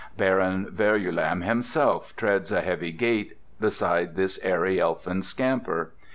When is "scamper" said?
5.21-5.93